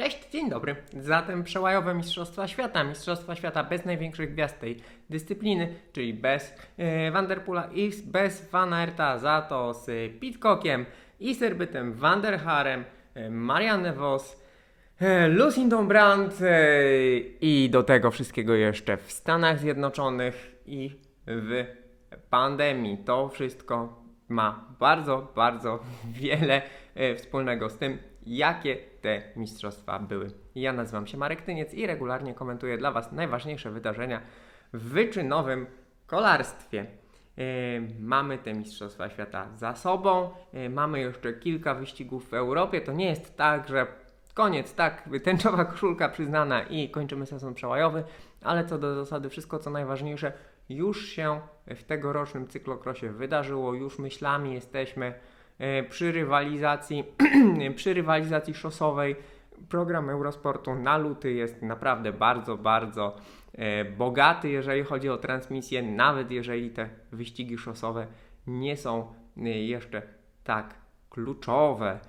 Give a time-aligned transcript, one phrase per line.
[0.00, 0.76] Cześć, dzień dobry.
[1.00, 4.76] Zatem przełajowe Mistrzostwa Świata, Mistrzostwa Świata bez największych gwiazd tej
[5.10, 10.86] dyscypliny, czyli bez e, Vanderpoola i bez Van Aerta, za to z Pitcockiem
[11.20, 12.84] i Serbytem Van der Harem,
[13.14, 14.42] e, Marianne Vos,
[15.00, 16.56] e, Lucindą Brandt e,
[17.40, 20.90] i do tego wszystkiego jeszcze w Stanach Zjednoczonych i
[21.26, 21.64] w
[22.30, 22.98] pandemii.
[22.98, 25.78] To wszystko ma bardzo, bardzo
[26.20, 26.62] wiele
[26.94, 27.98] e, wspólnego z tym,
[28.30, 30.30] jakie te mistrzostwa były.
[30.54, 34.20] Ja nazywam się Marek Tyniec i regularnie komentuję dla Was najważniejsze wydarzenia
[34.72, 35.66] w wyczynowym
[36.06, 36.86] kolarstwie.
[37.38, 37.42] E,
[38.00, 42.80] Mamy te Mistrzostwa Świata za sobą, e, mamy jeszcze kilka wyścigów w Europie.
[42.80, 43.86] To nie jest tak, że
[44.34, 48.04] koniec, tak, tęczowa koszulka przyznana i kończymy sezon przełajowy,
[48.42, 50.32] ale co do zasady wszystko co najważniejsze
[50.68, 55.14] już się w tegorocznym cyklokrosie wydarzyło, już myślami jesteśmy
[55.88, 57.04] przy rywalizacji,
[57.76, 59.16] przy rywalizacji szosowej.
[59.68, 63.16] Program Eurosportu na luty jest naprawdę bardzo, bardzo
[63.54, 68.06] e, bogaty, jeżeli chodzi o transmisję, nawet jeżeli te wyścigi szosowe
[68.46, 70.02] nie są e, jeszcze
[70.44, 70.74] tak
[71.10, 72.00] kluczowe.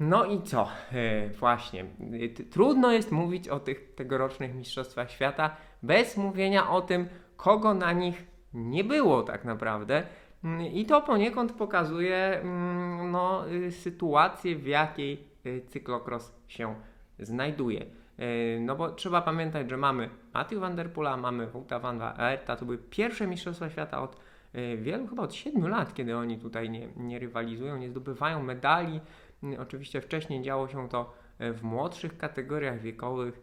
[0.00, 0.68] No i co?
[0.92, 1.80] E, właśnie.
[1.80, 7.92] E, Trudno jest mówić o tych tegorocznych Mistrzostwach Świata bez mówienia o tym, kogo na
[7.92, 10.02] nich nie było tak naprawdę.
[10.72, 16.74] I to poniekąd pokazuje mm, no, y, sytuację, w jakiej y, cyklokros się
[17.18, 17.86] znajduje.
[18.18, 22.64] E, No bo trzeba pamiętać, że mamy Matthew Van Der mamy Wouta Van Aerta, to
[22.64, 24.16] były pierwsze Mistrzostwa Świata od
[24.78, 29.00] wielu, chyba od 7 lat, kiedy oni tutaj nie, nie rywalizują, nie zdobywają medali.
[29.58, 33.40] Oczywiście wcześniej działo się to w młodszych kategoriach wiekowych.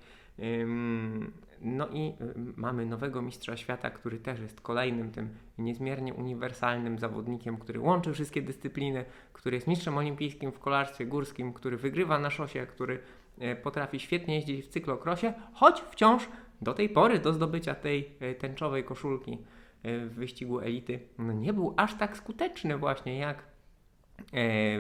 [1.63, 2.13] No i y,
[2.55, 8.41] mamy nowego mistrza świata, który też jest kolejnym tym niezmiernie uniwersalnym zawodnikiem, który łączy wszystkie
[8.41, 12.99] dyscypliny, który jest mistrzem olimpijskim w kolarstwie górskim, który wygrywa na szosie, który
[13.39, 16.29] e, potrafi świetnie jeździć w cyklokrosie, choć wciąż
[16.61, 19.37] do tej pory do zdobycia tej e, tęczowej koszulki
[19.85, 23.43] w wyścigu elity no nie był aż tak skuteczny właśnie jak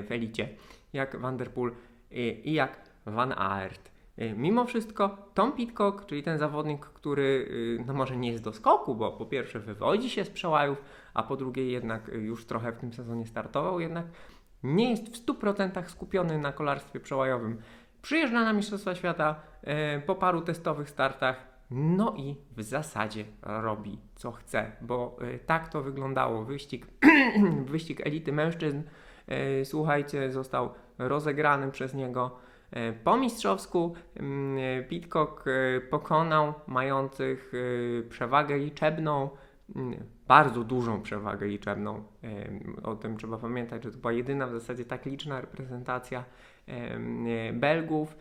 [0.03, 0.49] w elicie,
[0.93, 1.71] jak Van der Poel
[2.11, 3.92] e, i jak Van Aert.
[4.17, 7.47] E, Mimo wszystko Tom Pitcock, czyli ten zawodnik, który
[7.81, 10.81] y, no może nie jest do skoku, bo po pierwsze wywodzi się z przełajów,
[11.13, 14.05] a po drugie jednak y, już trochę w tym sezonie startował, jednak
[14.63, 17.57] nie jest w 100% skupiony na kolarstwie przełajowym.
[18.01, 19.35] Przyjeżdża na Mistrzostwa Świata
[20.05, 26.45] po paru testowych startach, no i w zasadzie robi co chce, bo tak to wyglądało.
[26.45, 26.87] Wyścig,
[27.71, 28.81] wyścig elity mężczyzn,
[29.63, 32.39] słuchajcie, został rozegrany przez niego.
[32.73, 37.53] E, Po mistrzowsku mm, e, Pitcock e, pokonał mających
[38.09, 39.29] przewagę liczebną,
[39.75, 42.03] mm, bardzo dużą przewagę liczebną.
[42.83, 46.23] O tym trzeba pamiętać, że to była jedyna w zasadzie tak liczna reprezentacja
[47.53, 48.17] Belgów.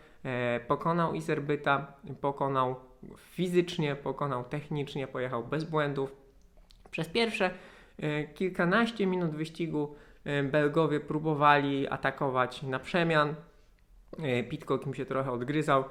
[0.67, 2.75] Pokonał Iserbyta, pokonał
[3.17, 6.15] fizycznie, pokonał technicznie, pojechał bez błędów.
[6.91, 7.51] Przez pierwsze
[8.33, 9.95] kilkanaście minut wyścigu
[10.51, 13.35] Belgowie próbowali atakować na przemian.
[14.23, 15.85] E, Pitcock im się trochę odgryzał, e,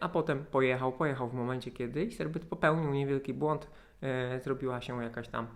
[0.00, 0.92] a potem pojechał.
[0.92, 3.70] Pojechał w momencie, kiedy Serbyt popełnił niewielki błąd.
[4.02, 5.46] e, Zrobiła się jakaś tam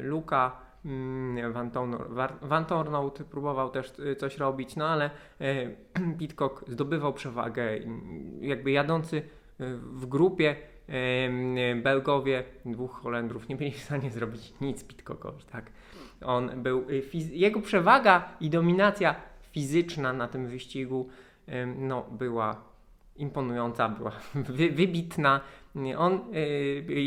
[0.00, 0.56] luka.
[0.84, 5.10] mm, Van, Torno- War- Van Tornout próbował też coś robić, no ale
[6.18, 7.62] Pitcock zdobywał przewagę.
[8.40, 9.22] Jakby jadący
[9.82, 10.56] w grupie
[11.82, 15.70] Belgowie, dwóch Holendrów, nie byli w stanie zrobić nic Pitcockowi, tak?
[16.24, 16.84] On był,
[17.30, 19.14] jego przewaga i dominacja
[19.52, 21.08] fizyczna na tym wyścigu
[21.76, 22.70] no, była
[23.20, 24.12] imponująca, była
[24.58, 25.40] wy, wybitna.
[25.98, 26.38] On y,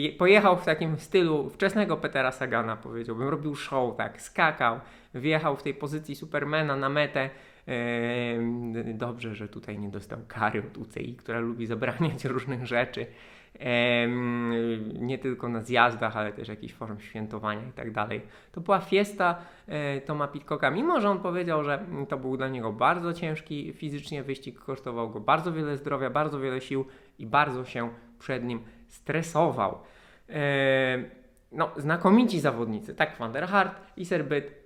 [0.10, 3.28] y, pojechał w takim stylu wczesnego Petera Sagana, powiedziałbym.
[3.28, 4.80] Robił show, tak, skakał,
[5.14, 7.30] wjechał w tej pozycji Supermana na metę.
[7.66, 13.06] Em, Dobrze, że tutaj nie dostał kary od UCI, która lubi zabraniać różnych rzeczy.
[15.00, 18.22] Nie tylko na zjazdach, ale też jakichś form świętowania i tak dalej.
[18.52, 19.36] To była fiesta
[19.68, 23.74] e, Toma Pitcocka, mimo że on powiedział, że mm, to był dla niego bardzo ciężki
[23.74, 26.86] fizycznie wyścig, kosztował go bardzo wiele zdrowia, bardzo wiele sił
[27.20, 27.90] i bardzo się
[28.20, 29.80] przed nim stresował.
[30.30, 31.04] E,
[31.52, 34.66] no, znakomici zawodnicy, tak Van der Hart i Serbyt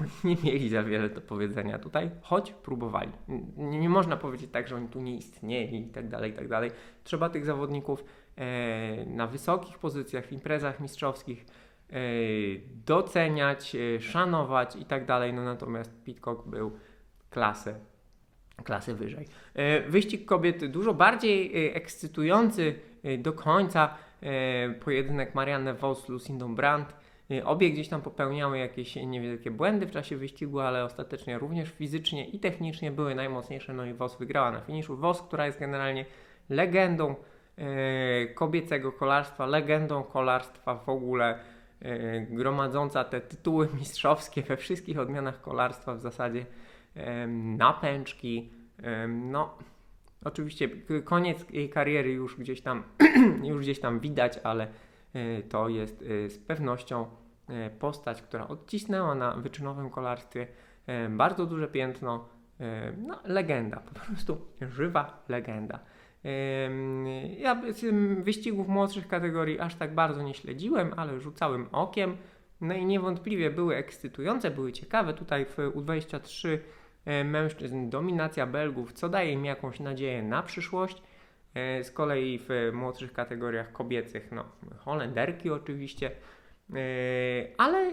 [0.00, 3.12] mm, nie mieli za wiele do powiedzenia tutaj, choć próbowali.
[3.56, 6.48] Nie, nie można powiedzieć tak, że oni tu nie istnieli i tak dalej, i tak
[6.48, 6.70] dalej.
[7.04, 8.04] Trzeba tych zawodników
[8.36, 11.46] e, na wysokich pozycjach w imprezach mistrzowskich
[11.90, 11.94] e,
[12.86, 15.32] doceniać, e, szanować i tak dalej.
[15.32, 16.72] No natomiast Pitcock był
[17.30, 17.74] klasę,
[18.64, 19.26] klasę wyżej.
[19.54, 23.94] E, wyścig kobiet dużo bardziej e, ekscytujący e, do końca.
[24.84, 26.96] Pojedynek Marianne Vos Lucindą Brandt.
[27.30, 32.28] Y, Obie gdzieś tam popełniały jakieś niewielkie błędy w czasie wyścigu, ale ostatecznie również fizycznie
[32.28, 33.74] i technicznie były najmocniejsze.
[33.74, 34.96] No i WOS wygrała na finiszu.
[34.96, 36.04] WOS, która jest generalnie
[36.48, 37.14] legendą
[37.58, 41.38] e, kobiecego kolarstwa, legendą kolarstwa w ogóle,
[41.80, 46.46] e, gromadząca te tytuły mistrzowskie we wszystkich odmianach kolarstwa w zasadzie
[47.56, 48.50] na pęczki.
[48.82, 49.58] E, no,
[50.24, 50.68] oczywiście
[51.04, 52.82] koniec jej kariery już gdzieś tam,
[53.50, 54.68] już gdzieś tam widać, ale
[55.48, 57.06] to jest e, z pewnością
[57.48, 60.46] e, postać, która odcisnęła na wyczynowym kolarstwie
[60.86, 62.28] e, bardzo duże piętno.
[62.60, 65.78] E, No, legenda, po prostu żywa legenda.
[67.38, 67.62] Ja
[68.18, 72.16] wyścigów młodszych kategorii aż tak bardzo nie śledziłem, ale rzucałem okiem.
[72.60, 75.14] No i niewątpliwie były ekscytujące, były ciekawe.
[75.14, 76.58] Tutaj w U23
[77.04, 81.02] e, mężczyzn dominacja Belgów, co daje im jakąś nadzieję na przyszłość.
[81.54, 84.44] E, Z kolei w młodszych kategoriach kobiecych, no
[84.78, 86.10] Holenderki oczywiście,
[86.74, 86.76] E,
[87.58, 87.90] ale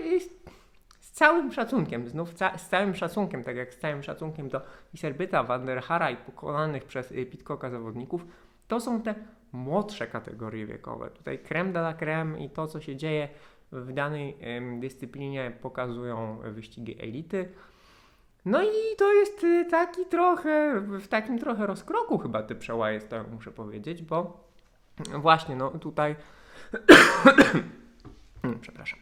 [0.99, 4.61] z całym szacunkiem, znów ca- z całym szacunkiem, tak jak z całym szacunkiem do
[4.93, 8.25] Iserbyta, Van der Hara i pokonanych przez y, Pitcocka zawodników,
[8.67, 9.15] to są te
[9.51, 11.09] młodsze kategorie wiekowe.
[11.09, 13.29] Tutaj creme de la creme i to, co się dzieje
[13.71, 14.37] w danej
[14.79, 17.49] dyscyplinie pokazują wyścigi elity.
[18.45, 23.23] No i to jest y, taki trochę, w takim trochę rozkroku chyba ty przełaje stoją,
[23.31, 24.47] muszę powiedzieć, bo
[25.19, 26.15] właśnie, no tutaj
[28.43, 28.99] Mm, przepraszam.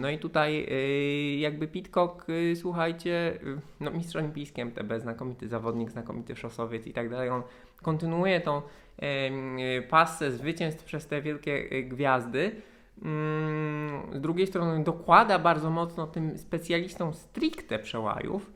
[0.00, 3.38] No i tutaj y, jakby Pitcock, y, słuchajcie,
[3.80, 7.42] no mistrz olimpijski MTB, znakomity zawodnik, znakomity szosowiec i tak dalej, on
[7.82, 8.62] kontynuuje tą
[9.88, 12.62] pasę zwycięstw przez te wielkie gwiazdy.
[13.02, 18.50] Mm, Z drugiej strony dokłada bardzo mocno tym specjalistom stricte przełajów.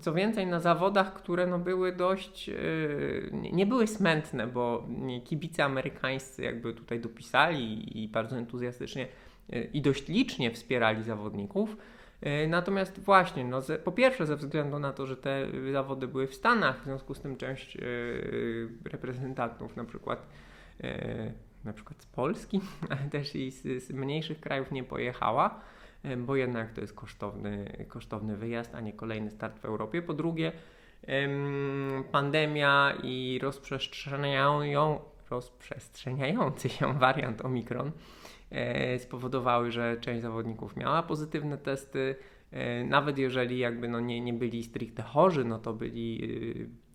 [0.00, 4.88] Co więcej, na zawodach, które no były dość, yy, nie były smętne, bo
[5.24, 9.08] kibice amerykańscy jakby tutaj dopisali i bardzo entuzjastycznie
[9.48, 11.76] yy, i dość licznie wspierali zawodników.
[12.22, 16.26] Yy, Natomiast właśnie, no po pierwsze ze względu na to, że te y, zawody były
[16.26, 17.78] w Stanach, w związku z tym część
[18.84, 20.26] reprezentantów na przykład
[21.64, 22.60] na przykład z Polski,
[22.90, 25.60] ale też i z, z mniejszych krajów nie pojechała
[26.02, 30.02] e, bo jednak to jest kosztowny, kosztowny wyjazd, a nie kolejny start w Europie.
[30.02, 30.52] Po drugie,
[31.02, 35.00] em, pandemia i rozprzestrzeniają,
[35.30, 37.90] rozprzestrzeniający się wariant Omikron
[38.50, 42.16] e, spowodowały, że część zawodników miała pozytywne testy.
[42.50, 46.28] E, nawet jeżeli jakby no nie, nie byli stricte chorzy, no to byli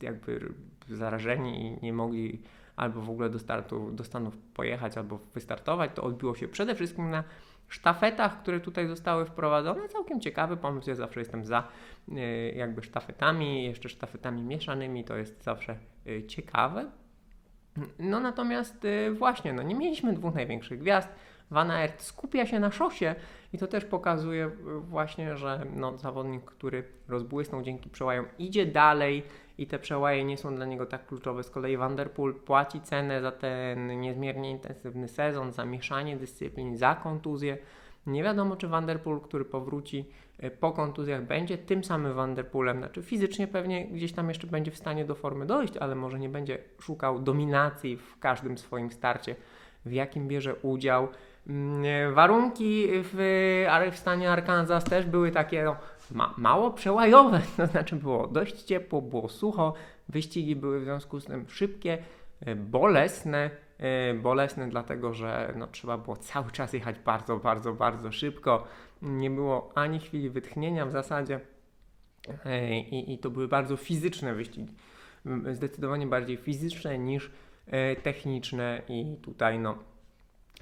[0.01, 0.53] jakby
[0.89, 2.41] zarażeni i nie mogli
[2.77, 7.09] albo w ogóle do, startu, do Stanów pojechać, albo wystartować, to odbiło się przede wszystkim
[7.09, 7.23] na
[7.67, 9.89] sztafetach, które tutaj zostały wprowadzone.
[9.89, 11.67] Całkiem ciekawy pomysł, ja zawsze jestem za
[12.09, 15.77] y, jakby sztafetami, jeszcze sztafetami mieszanymi, to jest zawsze
[16.07, 16.91] y, ciekawe.
[17.99, 21.09] No natomiast y, właśnie, no nie mieliśmy dwóch największych gwiazd.
[21.51, 23.15] Van Aert skupia się na szosie
[23.53, 24.51] i to też pokazuje
[24.81, 29.23] właśnie, że no, zawodnik, który rozbłysnął dzięki przełajom, idzie dalej
[29.57, 31.43] i te przełaje nie są dla niego tak kluczowe.
[31.43, 36.77] Z kolei Van Der Poel płaci cenę za ten niezmiernie intensywny sezon, za mieszanie dyscyplin,
[36.77, 37.57] za kontuzję.
[38.07, 40.05] Nie wiadomo, czy Van Der Poel, który powróci
[40.43, 42.77] y, po kontuzjach, będzie tym samym Van Der Poelem.
[42.77, 46.29] Znaczy fizycznie pewnie gdzieś tam jeszcze będzie w stanie do formy dojść, ale może nie
[46.29, 49.35] będzie szukał dominacji w każdym swoim starcie,
[49.85, 51.07] w jakim bierze udział.
[51.47, 53.13] Mm, Warunki w,
[53.91, 55.75] w stanie Arkansas też były takie no,
[56.11, 59.73] ma, mało przełajowe, to znaczy było dość ciepło, było sucho,
[60.09, 61.97] wyścigi były w związku z tym szybkie,
[62.39, 68.11] e, bolesne, e, bolesne dlatego, że no, trzeba było cały czas jechać bardzo, bardzo, bardzo
[68.11, 68.67] szybko,
[69.01, 71.39] nie było ani chwili wytchnienia w zasadzie
[72.45, 74.73] e, i, i to były bardzo fizyczne wyścigi,
[75.51, 77.31] zdecydowanie bardziej fizyczne niż
[78.03, 79.77] techniczne i tutaj no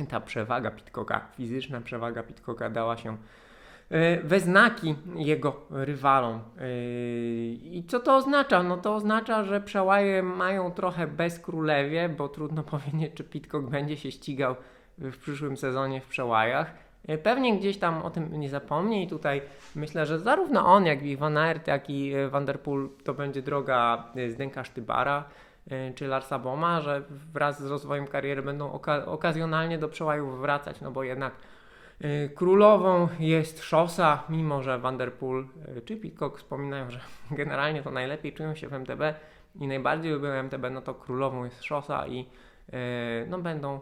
[0.10, 3.18] ta przewaga Pitcocka, fizyczna przewaga Pitcocka dała się
[4.24, 6.36] we znaki jego rywalom.
[6.36, 6.68] E,
[7.54, 8.64] I co to oznacza?
[8.64, 13.98] No to oznacza, że przełaje mają trochę bez królewie, bo trudno powiedzieć, czy Pitcock będzie
[13.98, 14.56] się ścigał
[14.98, 16.74] w przyszłym sezonie w przełajach.
[17.08, 19.42] E, Pewnie gdzieś tam o tym nie zapomni i tutaj
[19.76, 23.14] myślę, że zarówno on, jak i Van Aert, jak i e, Van Der Poel to
[23.14, 25.24] będzie droga e, Zdenka Sztybara
[25.72, 27.02] e, czy Larsa Boma, że
[27.34, 31.38] wraz z rozwojem kariery będą oka- okazjonalnie do przełajów wracać, no bo jednak e,
[32.36, 35.46] królową jest szosa, mimo że Van Der Poel
[35.78, 37.00] e, czy Pitcock wspominają, że
[37.32, 39.02] generalnie to najlepiej czują się w MTB
[39.60, 42.26] i najbardziej lubią MTB, no to królową jest szosa i
[42.74, 43.80] e, no będą,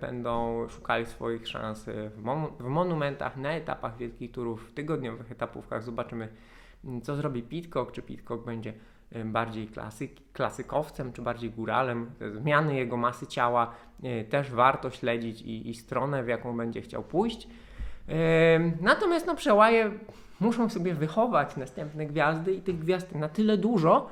[0.00, 5.82] będą szukali swoich szans w, mon- w monumentach, na etapach wielkich turów, w tygodniowych etapówkach.
[5.82, 6.28] Zobaczymy,
[7.02, 8.72] co zrobi Pitcock, czy Pitcock będzie
[9.24, 12.10] bardziej klasyk, klasykowcem, czy bardziej góralem.
[12.18, 16.82] Te Zmiany jego masy ciała e, też warto śledzić i, i stronę, w jaką będzie
[16.82, 17.48] chciał pójść.
[18.80, 19.90] Natomiast no, przełaje
[20.40, 24.10] muszą sobie wychować następne gwiazdy i tych gwiazd na tyle dużo,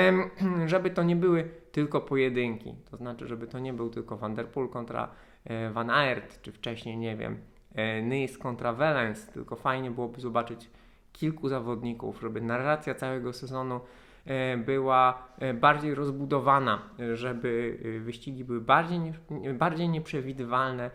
[0.66, 2.74] żeby to nie były tylko pojedynki.
[2.90, 5.08] To znaczy, żeby to nie był tylko Van der Poel kontra
[5.44, 7.38] e, Van Aert, czy wcześniej, nie wiem,
[7.74, 10.70] e, Nys kontra Wellens, tylko fajnie byłoby zobaczyć
[11.12, 13.80] kilku zawodników, żeby narracja całego sezonu
[14.56, 19.00] była e, bardziej rozbudowana, e, żeby e, wyścigi były bardziej,
[19.54, 20.90] bardziej nieprzewidywalne,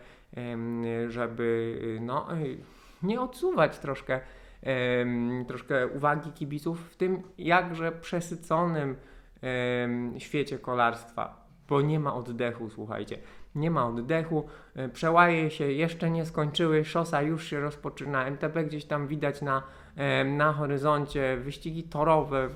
[1.08, 2.36] żeby e, no, e,
[3.02, 4.20] nie odsuwać troszkę,
[5.46, 8.96] troszkę uwagi kibiców w tym jakże przesyconym
[10.18, 13.18] świecie kolarstwa, bo nie ma oddechu, słuchajcie.
[13.54, 14.44] Nie ma oddechu,
[14.74, 19.62] e, przełaje się jeszcze nie skończyły, szosa już się rozpoczyna, MTB gdzieś tam widać na,
[19.96, 22.48] em, na horyzoncie, wyścigi torowe,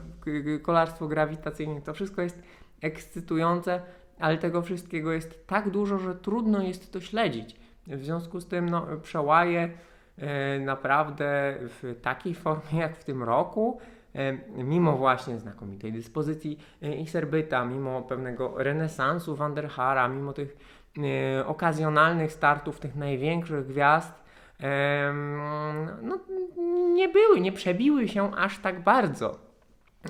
[0.62, 2.43] kolarstwo grawitacyjne, to wszystko jest
[2.83, 3.81] ekscytujące,
[4.19, 7.57] ale tego wszystkiego jest tak dużo, że trudno jest to śledzić.
[7.87, 9.71] W związku z tym no, przełaje
[10.19, 13.78] e, naprawdę w takiej formie jak w tym roku,
[14.14, 20.78] e, mimo właśnie znakomitej dyspozycji e, Iserbyta, mimo pewnego renesansu Wanderhara, mimo tych e,
[21.47, 24.12] okazjonalnych startów tych największych gwiazd,
[26.02, 26.18] no,
[26.95, 29.38] nie były, nie przebiły się aż tak bardzo.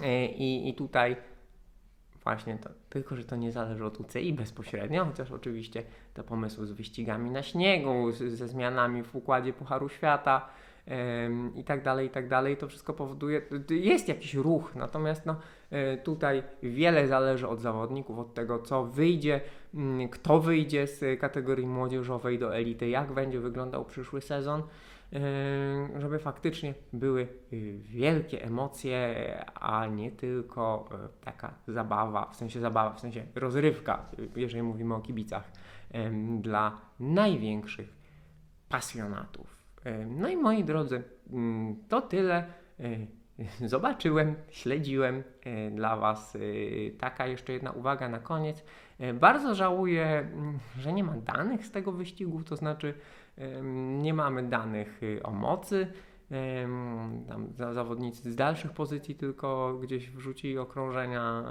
[0.02, 1.16] E, I, i tutaj
[2.24, 5.82] właśnie to, tylko, że to nie zależy od UCI bezpośrednio, chociaż oczywiście
[6.14, 10.48] te pomysły z wyścigami na śniegu, z, ze zmianami w układzie Pucharu Świata
[11.54, 15.36] i tak dalej, i tak dalej, to wszystko powoduje, jest jakiś ruch, natomiast no,
[15.70, 19.40] e, tutaj wiele zależy od zawodników, od tego, co wyjdzie,
[19.74, 24.62] mm, kto wyjdzie z kategorii młodzieżowej do elity, jak będzie wyglądał przyszły sezon,
[25.12, 29.14] e, żeby faktycznie były y, wielkie emocje,
[29.54, 35.00] a nie tylko e, taka zabawa, w sensie zabawa, w sensie rozrywka, jeżeli mówimy o
[35.00, 35.52] kibicach,
[36.40, 37.96] dla największych
[38.68, 39.57] pasjonatów.
[39.84, 42.44] Em, No i moi drodzy, mm, to tyle.
[42.80, 42.84] E,
[43.68, 46.36] Zobaczyłem, śledziłem e, dla Was.
[46.36, 46.38] e,
[46.98, 48.64] Taka jeszcze jedna uwaga na koniec.
[48.98, 52.94] E, Bardzo żałuję, mm, że nie ma danych z tego wyścigu, to znaczy
[54.02, 55.86] nie mamy danych y, o mocy.
[57.28, 61.44] Tam za- zawodnicy z dalszych pozycji tylko gdzieś wrzucili okrążenia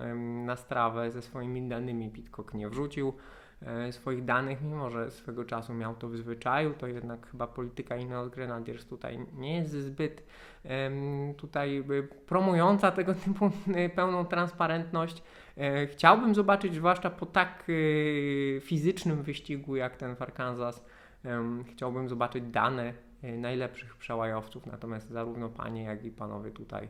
[0.46, 2.10] na strawę ze swoimi danymi.
[2.10, 3.14] Pitcock nie wrzucił
[3.62, 7.98] e, swoich danych, mimo że swego czasu miał to w zwyczaju, to jednak chyba polityka
[7.98, 10.24] Ineos Grenadiers tutaj nie jest zbyt
[11.38, 13.46] tutaj y, promująca tego typu
[13.86, 15.24] y, pełną transparentność.
[15.58, 17.64] E, Chciałbym zobaczyć, zwłaszcza po tak
[18.62, 20.86] fizycznym wyścigu jak ten w Arkansas,
[21.72, 22.94] chciałbym zobaczyć dane
[23.24, 26.90] najlepszych przełajowców, natomiast zarówno panie, jak i panowie tutaj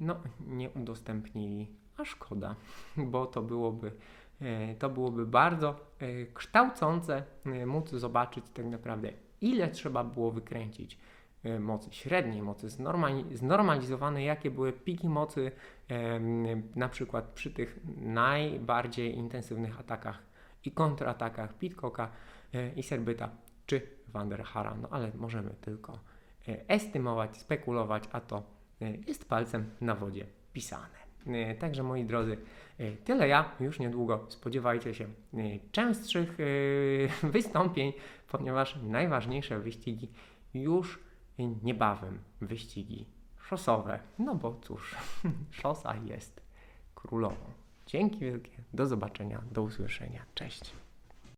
[0.00, 2.54] no, nie udostępnili, a szkoda,
[2.96, 3.92] bo to byłoby,
[4.40, 7.22] e, to byłoby bardzo e, kształcące
[7.66, 10.98] móc zobaczyć tak naprawdę, ile trzeba było wykręcić
[11.60, 15.52] mocy średniej, mocy znormali- znormalizowanej, jakie były piki mocy
[16.76, 20.22] na przykład przy tych najbardziej intensywnych atakach
[20.64, 22.10] i kontratakach Pitcocka
[22.76, 23.30] i Serbyta
[23.66, 25.92] czy Wanderhara, no ale możemy tylko
[26.48, 28.42] e, estymować, spekulować, a to
[28.82, 30.98] e, jest palcem na wodzie pisane.
[31.26, 32.36] E, Także moi drodzy,
[33.04, 33.52] tyle ja.
[33.60, 35.06] Już niedługo spodziewajcie się
[35.72, 36.38] częstszych
[37.32, 37.92] wystąpień,
[38.28, 40.08] ponieważ najważniejsze wyścigi
[40.54, 40.98] już
[41.62, 43.06] niebawem wyścigi
[43.42, 44.00] szosowe.
[44.18, 44.96] No bo cóż,
[45.62, 46.40] szosa jest
[46.94, 47.36] królową.
[47.86, 50.24] Dzięki wielkie, do zobaczenia, do usłyszenia.
[50.34, 50.72] Cześć.